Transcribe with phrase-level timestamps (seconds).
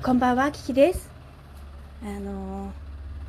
[0.00, 1.10] こんばんは、キキです。
[2.02, 2.72] あの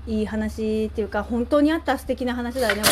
[0.05, 2.83] いい話っていうか本当にあった素敵な話だよね。
[2.83, 2.87] こ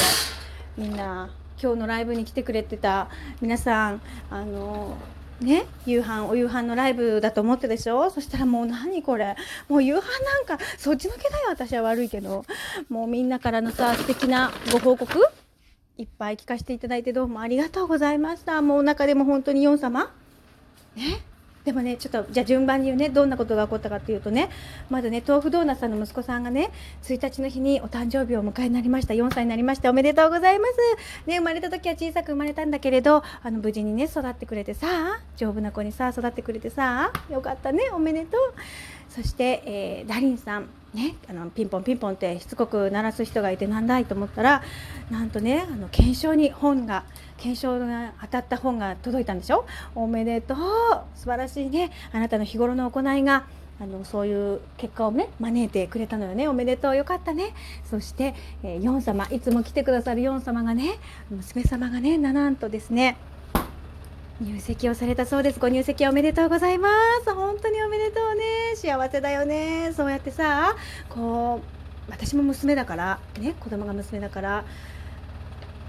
[0.78, 0.84] れ。
[0.84, 1.30] みんな
[1.62, 3.08] 今日のライブに来てくれてた
[3.40, 4.02] 皆さん、
[4.32, 4.98] あの
[5.40, 8.10] ね、夕飯お夕飯のライブだと思ってでしょ？
[8.10, 9.36] そしたらもう何これ？
[9.70, 12.46] もう夕飯なんかそっちのけだよ私は悪いけど。
[12.90, 15.20] もうみんなからのさ素敵なご報告
[15.98, 18.62] いっぱい聞かせていただいてどうもありがとうございました。
[18.64, 20.12] もう中でも本当にヨン様。
[20.96, 21.22] ね？
[21.68, 24.50] でもねちょっとじゃあ順番にねどんなことが起こったかっていうとね
[24.90, 26.72] まずね豆腐ドーナツさんの息子さんがね
[27.04, 29.14] 1日の日にお誕生日をお迎えになりました。
[29.14, 29.90] 4歳になりました。
[29.90, 30.74] おめでとうございます。
[31.26, 38.54] ね生まれた時は小さく生まれたんだけれどあの無事にね育ってくれてさ丈夫な子にさ育ってくれてさよかったねおめでとう。
[39.10, 44.64] そして、えーダリンさんね、あのピンポンピンポンってしつこく鳴らす人がいてなんだいと思ったら
[45.12, 47.04] なんとねあの検証に本が
[47.38, 49.66] 検証が当たった本が届いたんでしょ？
[49.94, 50.58] おめでとう！
[51.14, 51.92] 素晴らしいね！
[52.14, 53.46] あなたの日頃の行いが
[53.80, 56.48] あのそういう結果をね招いてくれたのよね。
[56.48, 56.96] おめでとう！
[56.96, 57.54] よかったね！
[57.88, 58.34] そして、
[58.64, 60.98] えー、ヨン様いつも来てくださるヨン様がね
[61.30, 63.18] 娘様がねなんとですね
[64.40, 65.60] 入籍をされたそうです。
[65.60, 66.90] ご入籍おめでとうございま
[67.26, 67.34] す。
[67.34, 68.76] 本当におめでとうね。
[68.76, 69.92] 幸せだよね。
[69.96, 70.76] そうやってさ
[71.10, 71.62] こ
[72.08, 74.64] う私も娘だからね子供が娘だから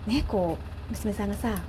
[0.06, 0.56] ねこ
[0.88, 1.60] う娘さんがさ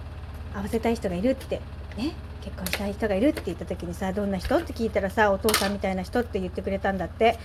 [0.54, 1.60] 会わせたい人がいるって
[1.98, 7.38] ね結婚したい人がいるって言った時にさどんな人って聞いたらさお父さんみたいな人って言ってくれたんだって。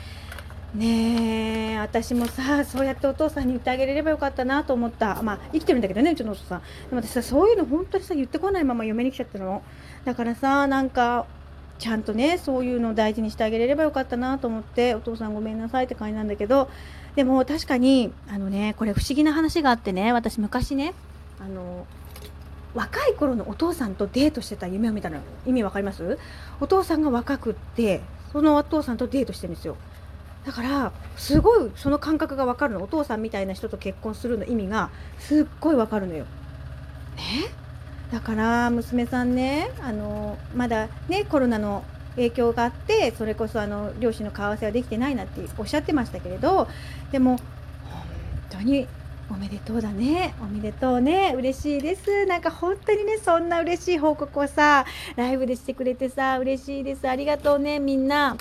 [0.75, 5.23] ねえ私もさそうやってお父さんに言ってあげれればよかったなと思った。
[5.23, 6.61] まあ生きてるんだけどねうちのお父さん。
[6.91, 9.63] でも私さそういうの本当にさ言ってこないまま嫁に来ちゃったの。
[10.05, 11.27] だからさなんか
[11.79, 16.69] ちゃんとねそういうのを大事にしてあげれればよかったなと思ってお父さんごめんなさいって感じなんだけど。
[17.15, 20.95] でも確かにあのねこれ不思議な話があってね私昔ね
[21.41, 21.87] あの
[22.75, 26.19] 若い頃のお父さんとデートしてた夢を見たの意味わかります？
[26.61, 28.01] お父さんが若くって
[28.33, 29.77] そのお父さんとデートしてるんですよ。
[30.47, 32.83] だからすごいその感覚がわかるの。
[32.83, 36.25] お父さんみたいな人と結婚するの意味がすっごいわかるのよ。
[37.17, 37.51] ね
[38.13, 41.85] だから娘さんねあのまだねコロナの
[42.17, 46.69] 影響があってそれこそあの両親の顔合わせはできてないなっておっしゃってましたけれど
[47.11, 47.43] でも本
[48.51, 48.87] 当に
[49.31, 50.35] おめでとうだね。
[50.43, 51.33] おめでとうね。
[51.35, 52.27] 嬉しいです。
[52.27, 54.85] なんか本当にねそんな嬉しい報告をさ
[55.17, 57.09] ライブでしてくれてさ嬉しいです。
[57.09, 58.37] ありがとうねみんな。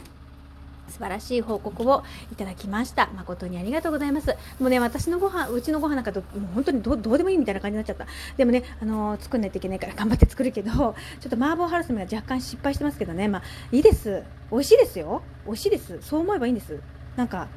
[0.89, 3.09] 素晴らしい報告をいただきました。
[3.15, 4.35] 誠にありがとうございます。
[4.59, 8.05] もうね私のご飯うちのご飯なんかともう本当にどうでもいいみたいな感じになっちゃった。
[8.37, 10.93] でもねあのー作んないといけないから頑張って作るけどちょっ
[11.29, 13.27] と麻婆春雨が若干失敗してますけどね。
[13.27, 14.23] まあいいです。
[14.51, 15.23] 美味しいですよ。
[15.45, 16.01] 美味しいです。
[16.01, 16.79] そう思えばいいんです。
[17.15, 17.47] なんか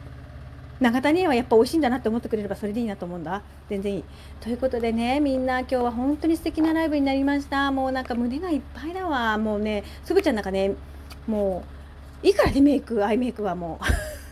[0.78, 3.42] 永田にはやっぱ美味しいんだなって思ってくれればそれでいいなと思うんだ。
[3.69, 4.04] 全然いい。
[4.41, 7.70] ということでねみんな今日は本当に素敵なライブになりました。
[7.72, 9.38] もうなんか胸がいっぱいだわ。
[9.38, 10.75] もうねすぐちゃんなんかね
[11.26, 11.75] もう
[12.22, 13.84] いいからねメイクアイメイクはもう。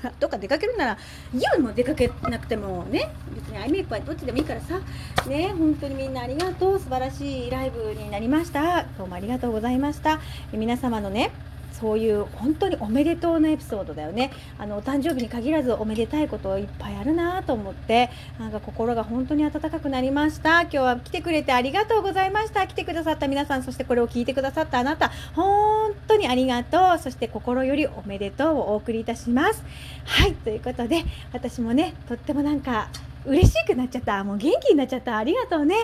[0.20, 0.98] どっか出かけるなら
[1.32, 3.10] いいもう出かけなくてもね。
[3.34, 4.78] 別にアイメイクはどっちでもいいからさ。
[5.26, 6.78] ね本当にみんなありがとう。
[6.78, 8.84] 素晴らしいライブになりました。
[8.98, 10.20] どうもありがとうございました。
[10.52, 11.30] 皆様のね
[11.80, 14.30] そういう本当におめでとうなエピソードだよね。
[14.58, 20.62] あのお誕生日に限らずおめでたいこといっぱいあるなと思ってなんか心が本当に温かくなりました。
[20.62, 22.66] 今日は来てくれてありがとうございました。
[22.66, 26.98] 来てくださった皆さんそしてこれを聞いてくださったあなた本当にありがとう。
[26.98, 29.62] そして心よりおめでとうをお送りいたします。
[30.04, 32.88] はいということで私もねとってもなんか
[33.26, 34.22] 嬉しくなっちゃった。
[34.24, 35.16] もう元気になっちゃった。
[35.16, 35.76] ありがとうね、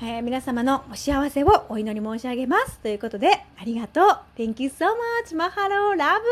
[0.00, 2.78] う んえー皆様のお幸せをお祈り申し上げます。
[2.80, 4.06] ということでありがとう。
[4.36, 4.86] Thank you so
[5.26, 5.96] much マハロー。
[5.96, 6.24] ラブ